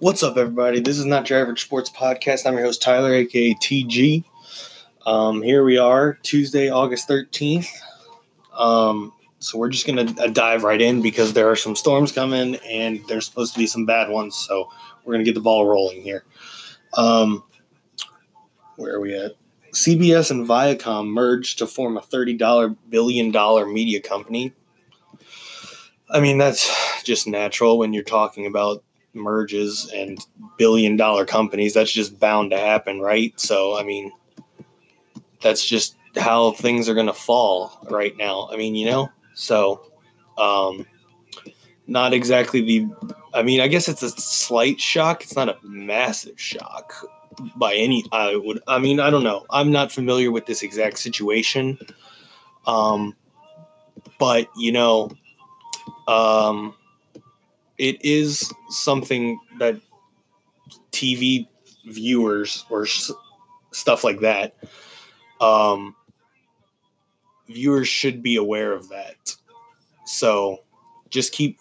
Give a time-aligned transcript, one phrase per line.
[0.00, 0.80] What's up, everybody?
[0.80, 2.46] This is Not Your Average Sports Podcast.
[2.46, 4.24] I'm your host, Tyler, aka TG.
[5.04, 7.68] Um, here we are, Tuesday, August 13th.
[8.54, 12.12] Um, so we're just going to uh, dive right in because there are some storms
[12.12, 14.36] coming and there's supposed to be some bad ones.
[14.36, 14.70] So
[15.04, 16.24] we're going to get the ball rolling here.
[16.94, 17.44] Um,
[18.76, 19.32] where are we at?
[19.74, 23.30] CBS and Viacom merged to form a $30 billion
[23.74, 24.54] media company.
[26.08, 28.82] I mean, that's just natural when you're talking about
[29.14, 30.24] merges and
[30.56, 31.74] billion dollar companies.
[31.74, 33.38] That's just bound to happen, right?
[33.38, 34.12] So, I mean,
[35.42, 38.48] that's just how things are going to fall right now.
[38.52, 39.90] I mean, you know, so
[40.38, 40.86] um,
[41.86, 42.88] not exactly the.
[43.32, 45.22] I mean, I guess it's a slight shock.
[45.22, 46.94] It's not a massive shock
[47.56, 48.04] by any.
[48.12, 48.60] I would.
[48.66, 49.46] I mean, I don't know.
[49.50, 51.78] I'm not familiar with this exact situation.
[52.66, 53.16] Um,
[54.18, 55.10] but you know,
[56.08, 56.74] um,
[57.80, 59.80] it is something that
[60.92, 61.48] TV
[61.86, 63.10] viewers or s-
[63.72, 64.54] stuff like that,
[65.40, 65.96] um,
[67.48, 69.34] viewers should be aware of that.
[70.04, 70.58] So
[71.08, 71.58] just keep,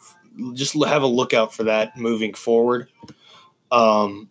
[0.53, 2.89] just have a lookout for that moving forward.
[3.72, 4.30] Um,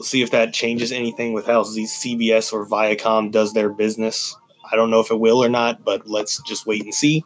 [0.00, 4.34] see if that changes anything with how CBS or Viacom does their business.
[4.70, 7.24] I don't know if it will or not, but let's just wait and see.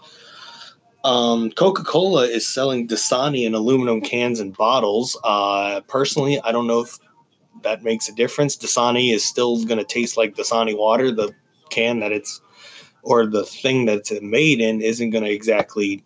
[1.05, 5.19] Um, Coca Cola is selling Dasani in aluminum cans and bottles.
[5.25, 6.99] Uh, personally, I don't know if
[7.63, 8.57] that makes a difference.
[8.57, 11.11] Dasani is still going to taste like Dasani water.
[11.11, 11.35] The
[11.71, 12.41] can that it's
[13.03, 16.05] or the thing that it's made in isn't going to exactly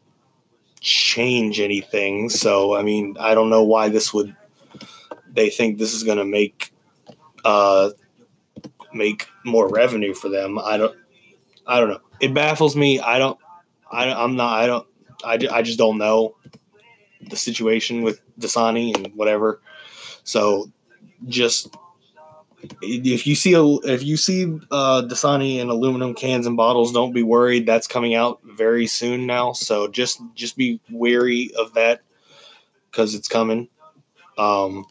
[0.80, 2.30] change anything.
[2.30, 4.34] So, I mean, I don't know why this would.
[5.30, 6.72] They think this is going to make
[7.44, 7.90] uh,
[8.94, 10.58] make more revenue for them.
[10.58, 10.96] I don't.
[11.66, 12.00] I don't know.
[12.20, 13.00] It baffles me.
[13.00, 13.38] I don't.
[13.90, 14.58] I, I'm not.
[14.58, 14.86] I don't.
[15.24, 16.36] I, I just don't know
[17.28, 19.60] the situation with Dasani and whatever.
[20.24, 20.70] So
[21.26, 21.74] just
[22.82, 27.12] if you see a if you see uh, Dasani in aluminum cans and bottles, don't
[27.12, 27.66] be worried.
[27.66, 29.52] That's coming out very soon now.
[29.52, 32.00] So just just be wary of that
[32.90, 33.68] because it's coming.
[34.38, 34.84] Um,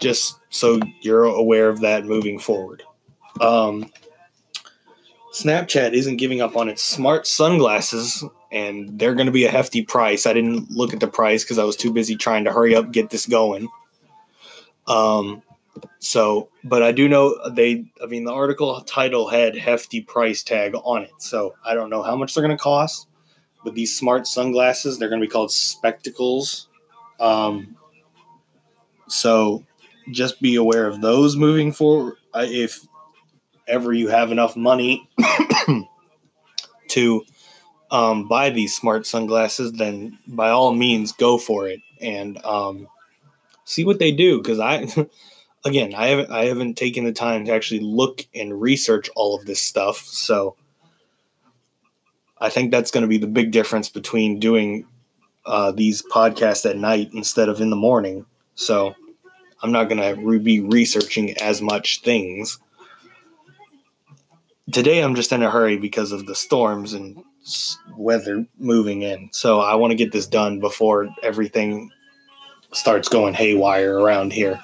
[0.00, 2.82] just so you're aware of that moving forward.
[3.40, 3.90] Um,
[5.32, 9.82] Snapchat isn't giving up on its smart sunglasses, and they're going to be a hefty
[9.82, 10.26] price.
[10.26, 12.90] I didn't look at the price because I was too busy trying to hurry up
[12.90, 13.68] get this going.
[14.88, 15.42] Um,
[16.00, 17.84] so, but I do know they.
[18.02, 22.02] I mean, the article title had hefty price tag on it, so I don't know
[22.02, 23.06] how much they're going to cost.
[23.64, 26.68] But these smart sunglasses, they're going to be called spectacles.
[27.20, 27.76] Um,
[29.06, 29.64] so
[30.10, 32.14] just be aware of those moving forward.
[32.34, 32.86] If
[33.66, 35.08] ever you have enough money
[36.88, 37.24] to
[37.90, 42.88] um, buy these smart sunglasses, then by all means go for it and um,
[43.64, 44.38] see what they do.
[44.38, 44.86] Because I,
[45.64, 49.46] again, I haven't I haven't taken the time to actually look and research all of
[49.46, 49.98] this stuff.
[49.98, 50.56] So
[52.38, 54.86] I think that's going to be the big difference between doing
[55.44, 58.24] uh, these podcasts at night instead of in the morning.
[58.54, 58.94] So
[59.62, 62.58] I'm not going to be researching as much things
[64.72, 67.22] today I'm just in a hurry because of the storms and
[67.96, 69.30] weather moving in.
[69.32, 71.90] So I want to get this done before everything
[72.72, 74.60] starts going haywire around here.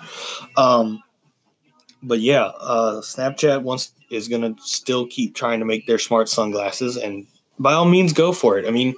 [0.57, 1.03] Um,
[2.03, 6.97] but yeah, uh, Snapchat wants is to still keep trying to make their smart sunglasses,
[6.97, 7.27] and
[7.59, 8.67] by all means, go for it.
[8.67, 8.95] I mean,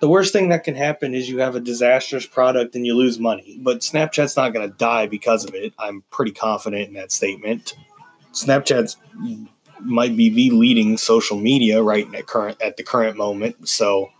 [0.00, 3.18] the worst thing that can happen is you have a disastrous product and you lose
[3.18, 3.58] money.
[3.62, 5.72] But Snapchat's not to die because of it.
[5.78, 7.74] I'm pretty confident in that statement.
[8.32, 8.96] Snapchat's
[9.82, 13.68] might be the leading social media right at current at the current moment.
[13.68, 14.10] So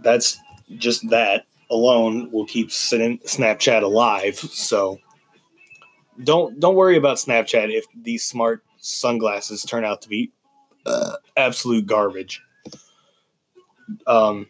[0.00, 0.38] that's
[0.76, 4.36] just that alone will keep Snapchat alive.
[4.36, 5.00] So
[6.22, 10.32] don't don't worry about Snapchat if these smart sunglasses turn out to be
[10.84, 12.42] uh, absolute garbage.
[14.06, 14.48] Um,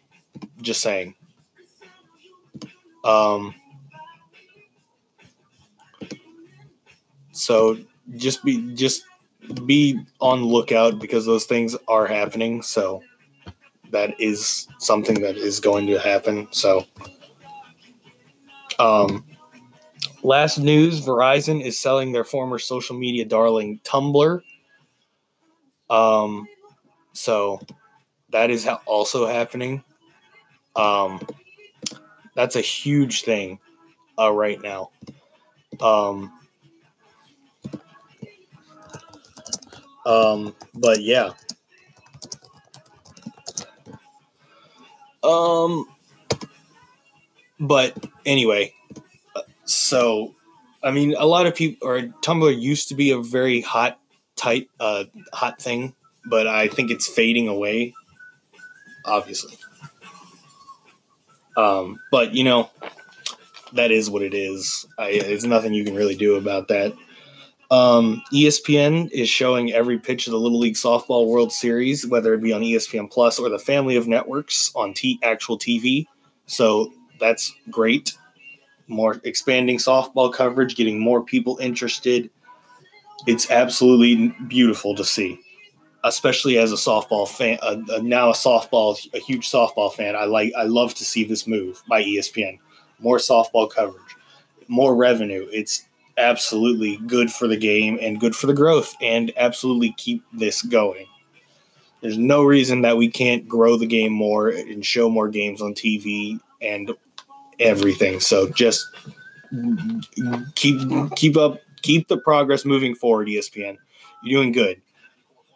[0.62, 1.14] just saying.
[3.04, 3.54] Um,
[7.32, 7.78] so
[8.16, 9.02] just be just
[9.64, 12.62] be on lookout because those things are happening.
[12.62, 13.02] So
[13.90, 16.48] that is something that is going to happen.
[16.50, 16.84] So,
[18.78, 19.24] um,
[20.22, 24.40] last news: Verizon is selling their former social media darling Tumblr.
[25.88, 26.48] Um,
[27.12, 27.60] so
[28.30, 29.82] that is also happening.
[30.74, 31.20] Um,
[32.34, 33.58] that's a huge thing
[34.18, 34.90] uh, right now.
[35.80, 36.32] Um,
[40.06, 41.32] Um, but yeah.
[45.22, 45.86] Um,
[47.60, 47.94] but
[48.24, 48.72] anyway,
[49.66, 50.34] So,
[50.82, 53.98] I mean, a lot of people or Tumblr used to be a very hot,
[54.36, 55.94] tight, uh, hot thing,
[56.24, 57.94] but I think it's fading away.
[59.04, 59.56] Obviously,
[61.56, 62.70] um, but you know,
[63.72, 64.86] that is what it is.
[64.98, 66.92] I, there's nothing you can really do about that.
[67.70, 72.42] Um, ESPN is showing every pitch of the Little League Softball World Series, whether it
[72.42, 76.06] be on ESPN Plus or the family of networks on t- actual TV.
[76.46, 78.12] So that's great.
[78.86, 82.30] More expanding softball coverage, getting more people interested.
[83.26, 85.40] It's absolutely beautiful to see,
[86.04, 87.58] especially as a softball fan.
[87.62, 90.14] Uh, uh, now a softball, a huge softball fan.
[90.14, 90.52] I like.
[90.56, 92.58] I love to see this move by ESPN.
[93.00, 94.14] More softball coverage,
[94.68, 95.48] more revenue.
[95.50, 95.86] It's
[96.18, 101.06] absolutely good for the game and good for the growth, and absolutely keep this going.
[102.00, 105.74] There's no reason that we can't grow the game more and show more games on
[105.74, 106.92] TV and
[107.58, 108.20] everything.
[108.20, 108.86] So just
[110.54, 110.80] keep
[111.16, 113.76] keep up keep the progress moving forward, ESPN.
[114.22, 114.80] You're doing good.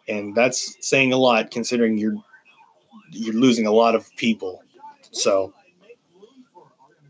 [0.07, 2.15] And that's saying a lot considering you're
[3.11, 4.63] you're losing a lot of people.
[5.11, 5.53] So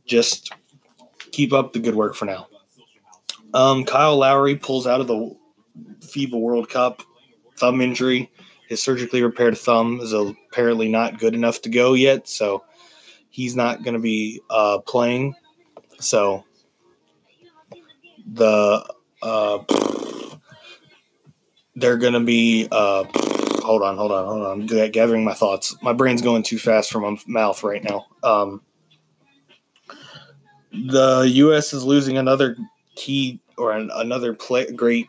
[0.06, 0.52] just
[1.32, 2.48] keep up the good work for now.
[3.54, 5.36] Um, Kyle Lowry pulls out of the
[6.00, 7.04] FIBA World Cup
[7.58, 8.32] thumb injury.
[8.68, 12.64] His surgically repaired thumb is apparently not good enough to go yet, so
[13.30, 15.36] he's not going to be uh, playing.
[16.00, 16.46] So
[18.34, 18.86] the
[19.22, 19.60] uh,
[21.76, 22.68] they're going to be.
[22.72, 23.04] Uh,
[23.62, 24.62] hold on, hold on, hold on.
[24.62, 25.76] I'm gathering my thoughts.
[25.82, 28.08] My brain's going too fast from my mouth right now.
[28.24, 28.62] Um,
[30.72, 31.74] the U.S.
[31.74, 32.56] is losing another
[32.96, 35.08] key or an, another play, great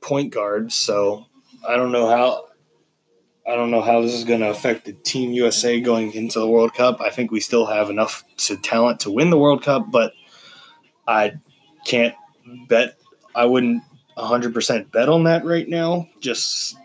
[0.00, 0.72] point guard.
[0.72, 1.26] So
[1.66, 2.44] I don't know how
[3.46, 6.46] I don't know how this is going to affect the Team USA going into the
[6.46, 7.00] World Cup.
[7.00, 10.12] I think we still have enough to talent to win the World Cup, but
[11.08, 11.32] I
[11.84, 12.14] can't
[12.68, 12.96] bet.
[13.34, 13.82] I wouldn't
[14.16, 16.08] 100% bet on that right now.
[16.20, 16.76] Just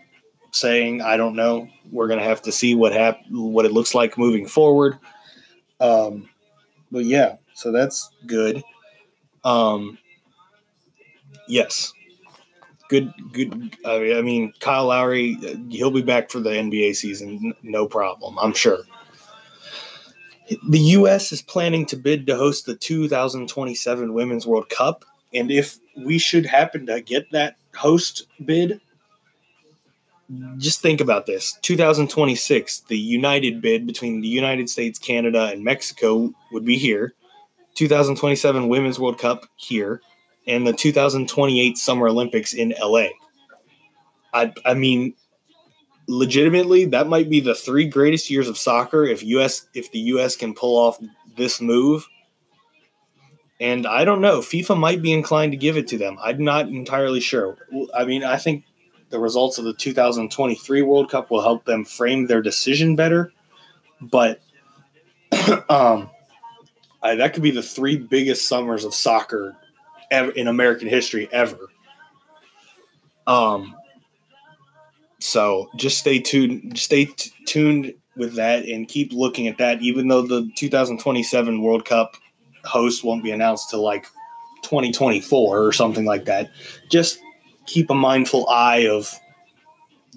[0.50, 1.68] saying, I don't know.
[1.92, 4.98] We're going to have to see what hap- what it looks like moving forward.
[5.78, 6.28] Um,
[6.90, 8.62] but yeah, so that's good.
[9.44, 9.98] Um,
[11.48, 11.92] yes,
[12.88, 13.76] good, good.
[13.84, 18.38] I mean, Kyle Lowry, uh, he'll be back for the NBA season, no problem.
[18.38, 18.80] I'm sure.
[20.68, 21.32] The U.S.
[21.32, 25.04] is planning to bid to host the 2027 Women's World Cup,
[25.34, 28.80] and if we should happen to get that host bid,
[30.58, 36.32] just think about this 2026 the united bid between the united states canada and mexico
[36.50, 37.14] would be here
[37.74, 40.00] 2027 women's world cup here
[40.46, 43.08] and the 2028 Summer Olympics in LA.
[44.32, 45.14] I, I mean,
[46.06, 50.36] legitimately, that might be the three greatest years of soccer if US if the US
[50.36, 50.98] can pull off
[51.36, 52.06] this move.
[53.58, 56.18] And I don't know, FIFA might be inclined to give it to them.
[56.22, 57.56] I'm not entirely sure.
[57.94, 58.64] I mean, I think
[59.08, 63.32] the results of the 2023 World Cup will help them frame their decision better,
[64.00, 64.42] but
[65.70, 66.10] um,
[67.02, 69.56] I, that could be the three biggest summers of soccer
[70.10, 71.58] ever in American history ever.
[73.26, 73.74] Um,
[75.18, 76.78] so just stay tuned.
[76.78, 79.82] Stay t- tuned with that and keep looking at that.
[79.82, 82.16] Even though the 2027 World Cup
[82.64, 84.06] host won't be announced till like
[84.62, 86.50] 2024 or something like that,
[86.90, 87.18] just
[87.66, 89.12] keep a mindful eye of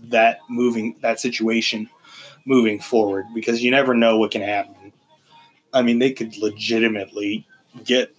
[0.03, 1.89] that moving that situation
[2.46, 4.93] moving forward because you never know what can happen.
[5.74, 7.46] I mean, they could legitimately
[7.84, 8.15] get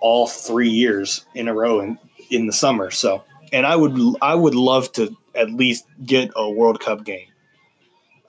[0.00, 1.98] all three years in a row in,
[2.30, 2.90] in the summer.
[2.90, 7.28] So, and I would I would love to at least get a World Cup game.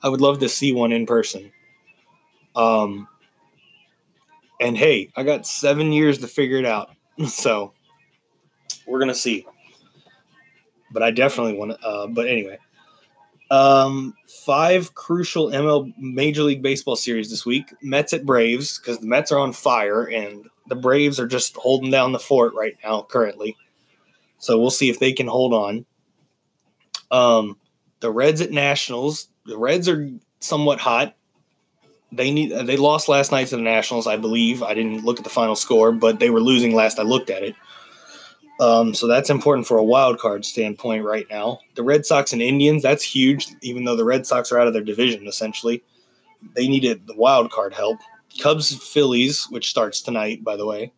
[0.03, 1.51] I would love to see one in person.
[2.55, 3.07] Um,
[4.59, 6.91] and hey, I got seven years to figure it out,
[7.27, 7.73] so
[8.85, 9.45] we're gonna see.
[10.91, 11.87] But I definitely want to.
[11.87, 12.57] Uh, but anyway,
[13.51, 17.73] um, five crucial ML Major League Baseball series this week.
[17.81, 21.91] Mets at Braves because the Mets are on fire and the Braves are just holding
[21.91, 23.57] down the fort right now currently.
[24.39, 25.85] So we'll see if they can hold on.
[27.09, 27.57] Um,
[27.99, 29.29] the Reds at Nationals.
[29.45, 30.09] The Reds are
[30.39, 31.15] somewhat hot.
[32.11, 32.51] They need.
[32.51, 34.63] They lost last night to the Nationals, I believe.
[34.63, 37.43] I didn't look at the final score, but they were losing last I looked at
[37.43, 37.55] it.
[38.59, 41.59] Um, so that's important for a wild card standpoint right now.
[41.75, 44.73] The Red Sox and Indians, that's huge, even though the Red Sox are out of
[44.73, 45.83] their division essentially.
[46.55, 47.99] They needed the wild card help.
[48.39, 50.93] Cubs Phillies, which starts tonight, by the way.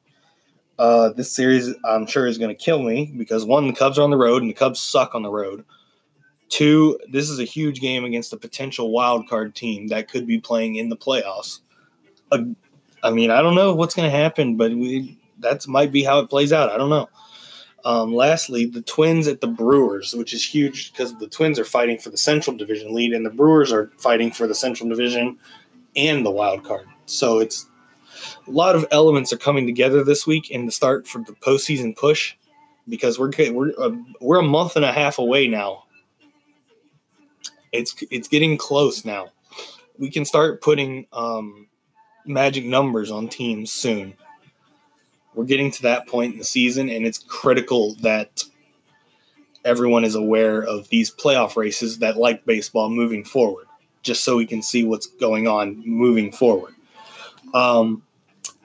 [0.77, 4.03] Uh, this series, I'm sure, is going to kill me because one, the Cubs are
[4.03, 5.65] on the road and the Cubs suck on the road.
[6.47, 10.39] Two, this is a huge game against a potential wild card team that could be
[10.39, 11.59] playing in the playoffs.
[12.31, 12.43] Uh,
[13.03, 16.19] I mean, I don't know what's going to happen, but we That's might be how
[16.19, 16.71] it plays out.
[16.71, 17.09] I don't know.
[17.85, 21.97] Um, lastly, the Twins at the Brewers, which is huge because the Twins are fighting
[21.97, 25.37] for the Central Division lead, and the Brewers are fighting for the Central Division
[25.95, 26.87] and the wild card.
[27.09, 27.65] So it's
[28.47, 31.95] a lot of elements are coming together this week in the start for the postseason
[31.95, 32.35] push
[32.87, 35.85] because we're we're uh, we're a month and a half away now.
[37.71, 39.29] It's it's getting close now.
[39.97, 41.67] We can start putting um,
[42.25, 44.15] magic numbers on teams soon
[45.39, 48.43] we're getting to that point in the season, and it's critical that
[49.63, 53.65] everyone is aware of these playoff races that like baseball moving forward,
[54.03, 56.73] just so we can see what's going on moving forward.
[57.53, 58.03] Um,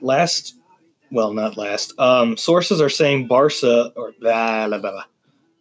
[0.00, 0.57] last,
[1.11, 1.99] well, not last.
[1.99, 5.05] Um, sources are saying Barca or blah, blah, blah,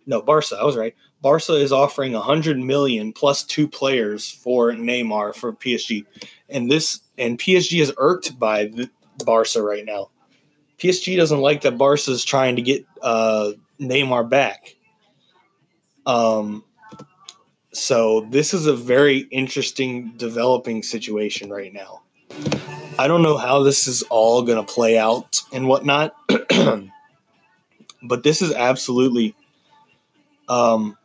[0.05, 0.57] no Barca.
[0.59, 0.95] I was right.
[1.21, 6.05] Barca is offering 100 million plus two players for Neymar for PSG,
[6.49, 8.71] and this and PSG is irked by
[9.25, 10.09] Barca right now.
[10.77, 14.75] PSG doesn't like that Barca is trying to get uh, Neymar back.
[16.05, 16.63] Um,
[17.71, 22.02] so this is a very interesting developing situation right now.
[22.97, 26.15] I don't know how this is all going to play out and whatnot,
[28.03, 29.35] but this is absolutely.
[30.47, 30.97] Um,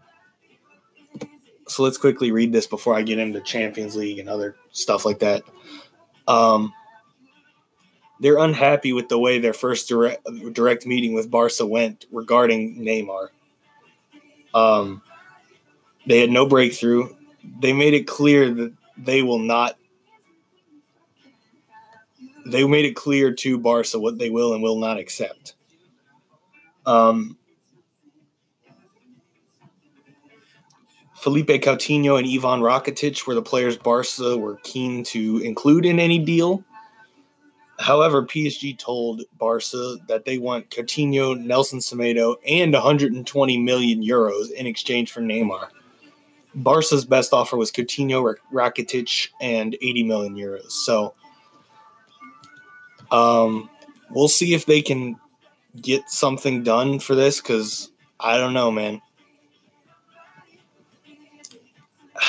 [1.66, 5.20] so let's quickly read this before I get into Champions League and other stuff like
[5.20, 5.42] that.
[6.26, 6.72] Um,
[8.20, 13.28] they're unhappy with the way their first direct, direct meeting with Barca went regarding Neymar.
[14.54, 15.02] Um,
[16.06, 17.14] they had no breakthrough.
[17.60, 19.76] They made it clear that they will not.
[22.48, 25.54] They made it clear to Barca what they will and will not accept.
[26.86, 27.36] Um,
[31.14, 36.18] Philippe Coutinho and Ivan Rakitic were the players Barca were keen to include in any
[36.18, 36.64] deal.
[37.80, 44.66] However, PSG told Barca that they want Coutinho, Nelson Semedo, and 120 million euros in
[44.66, 45.68] exchange for Neymar.
[46.54, 50.70] Barca's best offer was Coutinho, Rakitic, and 80 million euros.
[50.70, 51.14] So,
[53.10, 53.68] um,
[54.10, 55.16] we'll see if they can
[55.80, 59.00] get something done for this because I don't know, man.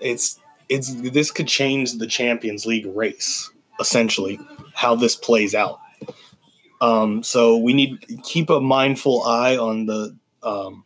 [0.00, 4.38] It's it's this could change the Champions League race essentially
[4.74, 5.80] how this plays out.
[6.80, 10.84] Um, so we need to keep a mindful eye on the um,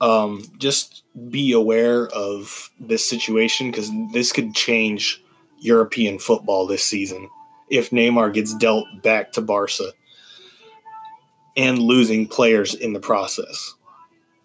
[0.00, 5.22] um, just be aware of this situation because this could change
[5.64, 7.28] European football this season
[7.70, 9.92] if Neymar gets dealt back to Barca
[11.56, 13.74] and losing players in the process.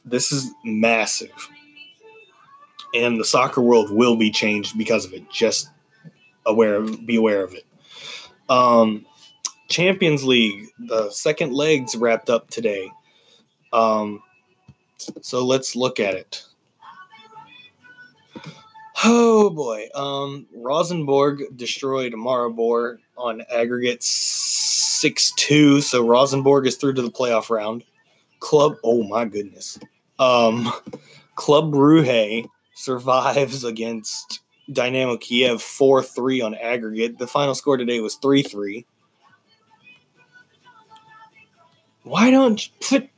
[0.06, 1.50] This is massive.
[2.96, 5.30] And the soccer world will be changed because of it.
[5.30, 5.70] Just
[6.46, 7.66] aware be aware of it.
[8.48, 9.06] Um,
[9.68, 12.90] Champions League, the second legs wrapped up today.
[13.74, 14.24] Um,
[15.22, 16.44] so let's look at it.
[19.04, 19.88] Oh boy.
[19.96, 25.82] Um, Rosenborg destroyed Maribor on aggregate 6 2.
[25.82, 27.84] So Rosenborg is through to the playoff round.
[28.40, 29.80] Club, oh my goodness.
[30.18, 30.72] Um,
[31.36, 34.42] Club Brugge survives against
[34.72, 37.18] Dynamo Kiev 4 3 on aggregate.
[37.18, 38.86] The final score today was 3 3.
[42.04, 43.10] Why don't put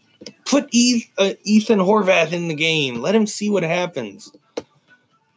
[0.45, 3.01] put uh, Ethan Horvath in the game?
[3.01, 4.31] Let him see what happens.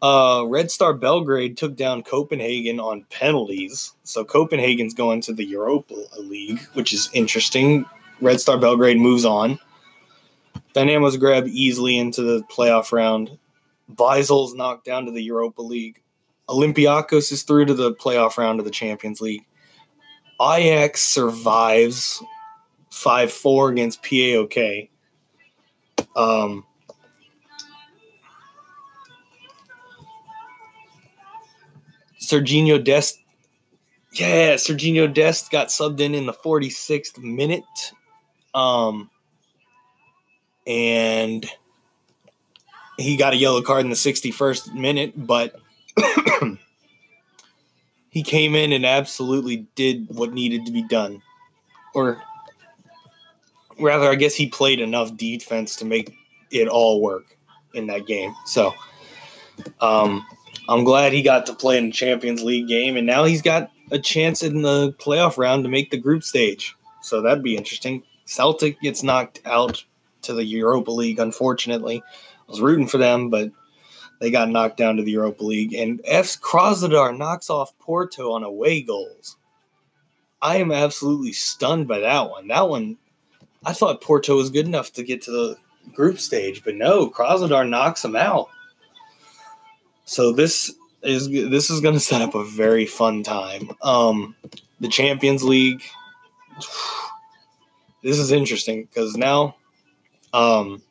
[0.05, 3.95] Uh, Red Star Belgrade took down Copenhagen on penalties.
[4.03, 7.87] So Copenhagen's going to the Europa League, which is interesting.
[8.21, 9.59] Red Star Belgrade moves on.
[10.75, 13.39] Dynamo Zagreb easily into the playoff round.
[13.95, 16.03] Vizels knocked down to the Europa League.
[16.51, 19.47] Olympiacos is through to the playoff round of the Champions League.
[20.39, 22.23] Ajax survives
[22.91, 24.91] 5 4 against PAOK.
[26.15, 26.67] Um,
[32.25, 33.21] Sergiño Dest.
[34.13, 37.65] Yeah, Sergiño Dest got subbed in in the 46th minute.
[38.55, 39.11] Um,
[40.67, 41.45] and
[42.97, 45.57] he got a yellow card in the 61st minute, but
[48.11, 51.21] he came in and absolutely did what needed to be done.
[51.95, 52.23] Or
[53.81, 56.15] rather, I guess he played enough defense to make
[56.51, 57.37] it all work
[57.75, 58.35] in that game.
[58.47, 58.73] So
[59.81, 60.25] um,
[60.69, 63.71] I'm glad he got to play in the Champions League game, and now he's got
[63.91, 66.75] a chance in the playoff round to make the group stage.
[67.03, 68.03] So that'd be interesting.
[68.25, 69.85] Celtic gets knocked out
[70.23, 72.03] to the Europa League, unfortunately.
[72.07, 73.51] I was rooting for them, but
[74.21, 75.75] they got knocked down to the Europa League.
[75.75, 76.41] And F.
[76.41, 79.37] Krasnodar knocks off Porto on away goals.
[80.41, 82.49] I am absolutely stunned by that one.
[82.49, 82.97] That one,
[83.67, 85.57] I thought Porto was good enough to get to the
[85.93, 88.49] group stage, but no, Krasnodar knocks them out.
[90.05, 93.71] So this is this is going to set up a very fun time.
[93.83, 94.37] Um,
[94.81, 95.83] the Champions League.
[98.03, 99.57] This is interesting because now,
[100.35, 100.83] um,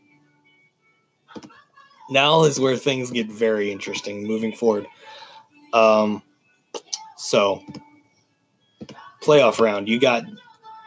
[2.10, 4.88] now is where things get very interesting moving forward.
[5.74, 6.24] Um,
[7.18, 7.64] so
[9.22, 10.24] playoff round, you got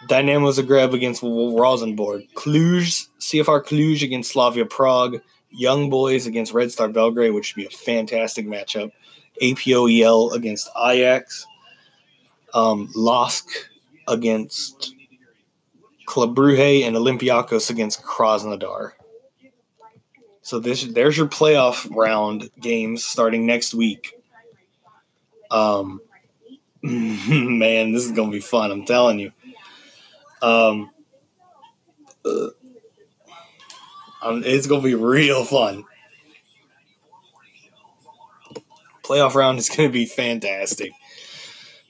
[0.09, 5.21] Dynamo Zagreb against Rosenborg, Cluj, CFR Cluj against Slavia Prague,
[5.57, 8.93] Young Boys against Red Star Belgrade, which should be a fantastic matchup.
[9.41, 11.47] APOEL against Ajax,
[12.55, 13.49] um, LASK
[14.09, 14.95] against
[16.07, 18.93] Club Brugge, and Olympiacos against Krasnodar.
[20.43, 24.13] So this there's your playoff round games starting next week.
[25.51, 26.01] Um,
[26.83, 28.71] man, this is gonna be fun.
[28.71, 29.33] I'm telling you.
[30.41, 30.91] Um,
[32.25, 32.49] uh,
[34.27, 35.85] um, it's gonna be real fun.
[39.03, 40.93] Playoff round is gonna be fantastic.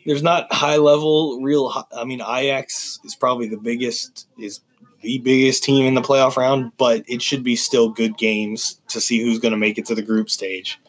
[0.04, 1.72] There's not high level, real.
[1.96, 4.60] I mean, Ajax is probably the biggest is
[5.00, 9.00] the biggest team in the playoff round, but it should be still good games to
[9.00, 10.80] see who's going to make it to the group stage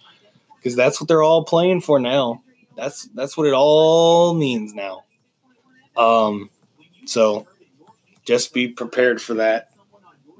[0.57, 2.41] because that's what they're all playing for now.
[2.75, 5.03] That's that's what it all means now.
[5.95, 6.49] Um,
[7.05, 7.47] so
[8.25, 9.71] just be prepared for that.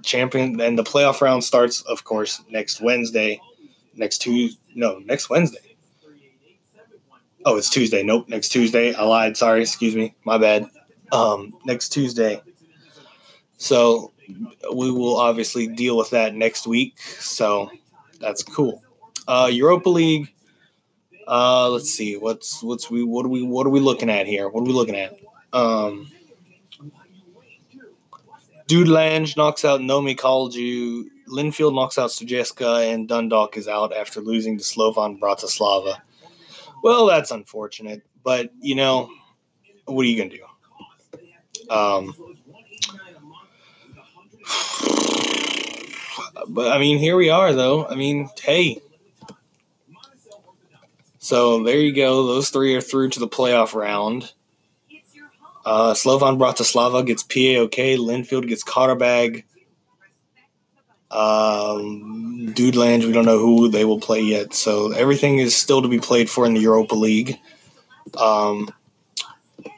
[0.08, 3.40] Champion and the playoff round starts, of course, next Wednesday.
[3.96, 5.76] Next Tuesday, no, next Wednesday.
[7.46, 8.04] Oh, it's Tuesday.
[8.04, 8.94] Nope, next Tuesday.
[8.94, 9.38] I lied.
[9.38, 10.16] Sorry, excuse me.
[10.24, 10.70] My bad.
[11.12, 12.42] Um, next Tuesday.
[13.58, 14.12] So
[14.74, 17.00] we will obviously deal with that next week.
[17.00, 17.72] So
[18.20, 18.84] that's cool.
[19.28, 20.34] Uh, Europa League.
[21.28, 22.18] Uh, let's see.
[22.18, 24.48] What's what's we what are we what are we looking at here?
[24.48, 25.18] What are we looking at?
[25.54, 26.12] Um,
[28.68, 31.06] Dudelange knocks out Nõmme Kalju.
[31.30, 35.98] Linfield knocks out Sutjeska, and Dundalk is out after losing to Slovan Bratislava.
[36.84, 39.10] Well, that's unfortunate, but you know,
[39.86, 41.74] what are you gonna do?
[41.74, 42.14] Um,
[46.48, 47.86] but I mean, here we are, though.
[47.88, 48.82] I mean, hey,
[51.20, 52.27] so there you go.
[52.27, 54.32] Those three are through to the playoff round.
[55.68, 57.98] Uh, Slovan Bratislava gets PAOK.
[57.98, 59.44] Linfield gets Qarabag.
[61.12, 64.53] Um, Dudelange, we don't know who they will play yet.
[64.53, 67.38] So everything is still to be played for in the Europa League.
[68.16, 68.70] Um,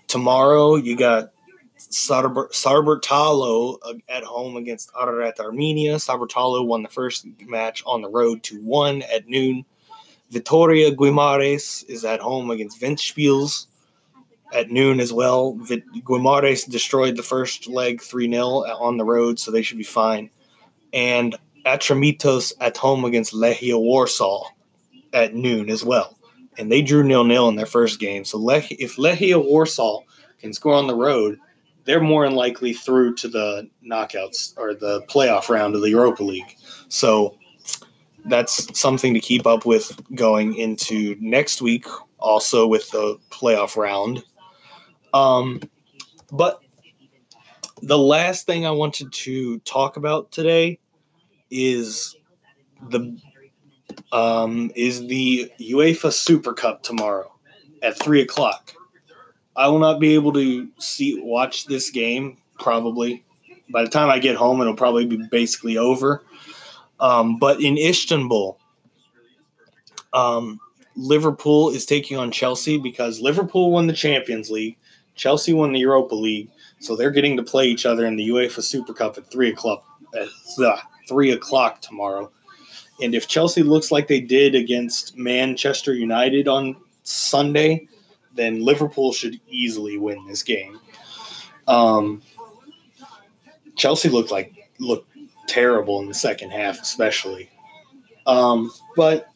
[0.05, 1.31] tomorrow, you got
[1.79, 5.95] Saburtalo at home against Ararat Armenia.
[5.95, 9.65] Saburtalo won the first match on the road to 1 at noon.
[10.29, 13.65] Vitoria Guimarães is at home against Ventspils
[14.53, 15.53] at noon as well.
[15.55, 20.29] Guimarães destroyed the first leg 3 0 on the road, so they should be fine.
[20.93, 21.35] And
[21.65, 24.45] Atromitos at home against Legia Warsaw
[25.13, 26.17] at noon as well.
[26.57, 28.25] And they drew nil nil in their first game.
[28.25, 30.01] So if Legia Warsaw
[30.39, 31.37] can score on the road,
[31.85, 36.23] they're more than likely through to the knockouts or the playoff round of the Europa
[36.23, 36.55] League.
[36.89, 37.37] So
[38.25, 41.85] that's something to keep up with going into next week,
[42.19, 44.23] also with the playoff round.
[45.13, 45.61] Um,
[46.31, 46.59] but
[47.81, 50.79] the last thing I wanted to talk about today
[51.49, 52.15] is
[52.89, 53.17] the
[54.11, 57.31] um, is the UEFA Super Cup tomorrow
[57.81, 58.73] at three o'clock.
[59.55, 63.23] I will not be able to see watch this game probably.
[63.71, 66.23] By the time I get home, it'll probably be basically over.
[66.99, 68.59] Um, but in Istanbul,
[70.13, 70.59] um,
[70.95, 74.77] Liverpool is taking on Chelsea because Liverpool won the Champions League,
[75.19, 78.63] Chelsea won the Europa League, so they're getting to play each other in the UEFA
[78.63, 79.85] Super Cup at three o'clock.
[80.15, 80.29] At
[81.09, 82.31] three o'clock tomorrow.
[83.01, 87.87] And if Chelsea looks like they did against Manchester United on Sunday,
[88.33, 90.79] then Liverpool should easily win this game.
[91.67, 92.21] Um,
[93.75, 95.11] Chelsea looked like looked
[95.47, 97.49] terrible in the second half, especially.
[98.25, 99.27] Um, but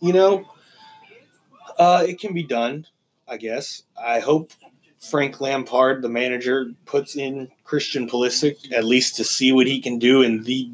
[0.00, 0.48] you know,
[1.80, 2.86] uh, it can be done.
[3.28, 3.82] I guess.
[4.00, 4.52] I hope
[5.00, 9.98] Frank Lampard, the manager, puts in Christian Pulisic at least to see what he can
[9.98, 10.70] do in the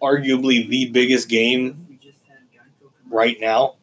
[0.00, 1.98] arguably the biggest game
[3.10, 3.76] right now.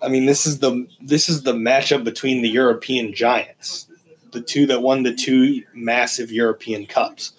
[0.00, 3.88] I mean, this is the this is the matchup between the European giants,
[4.32, 7.32] the two that won the two massive European cups.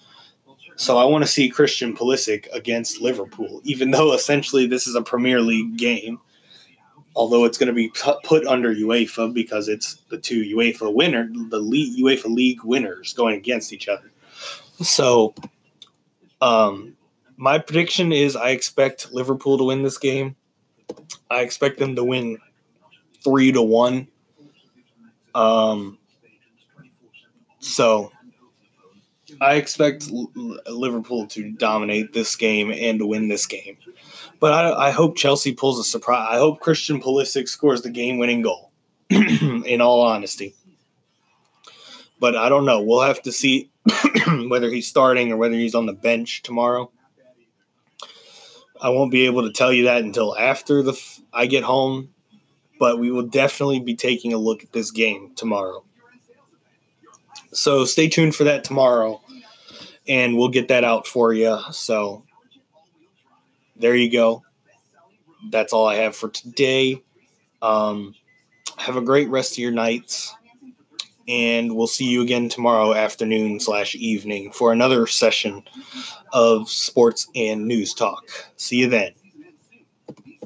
[0.76, 5.02] So I want to see Christian Pulisic against Liverpool, even though essentially this is a
[5.02, 6.20] Premier League game.
[7.16, 7.92] Although it's going to be
[8.24, 13.36] put under UEFA because it's the two UEFA winner, the league, UEFA league winners going
[13.36, 14.10] against each other.
[14.82, 15.34] So,
[16.40, 16.96] um,
[17.36, 20.36] my prediction is I expect Liverpool to win this game.
[21.30, 22.38] I expect them to win
[23.22, 24.08] three to one.
[25.34, 25.98] Um,
[27.60, 28.10] so
[29.40, 33.76] I expect Liverpool to dominate this game and to win this game.
[34.40, 36.26] But I, I hope Chelsea pulls a surprise.
[36.30, 38.70] I hope Christian Pulisic scores the game-winning goal.
[39.10, 40.54] in all honesty,
[42.20, 42.80] but I don't know.
[42.80, 43.72] We'll have to see
[44.48, 46.92] whether he's starting or whether he's on the bench tomorrow.
[48.80, 50.96] I won't be able to tell you that until after the
[51.32, 52.10] I get home,
[52.78, 55.82] but we will definitely be taking a look at this game tomorrow.
[57.52, 59.20] So stay tuned for that tomorrow,
[60.06, 61.58] and we'll get that out for you.
[61.72, 62.22] So
[63.80, 64.44] there you go.
[65.50, 67.02] That's all I have for today.
[67.62, 68.14] Um,
[68.76, 70.34] have a great rest of your nights,
[71.26, 75.62] and we'll see you again tomorrow afternoon slash evening for another session
[76.32, 78.24] of sports and news talk.
[78.56, 79.12] See you then.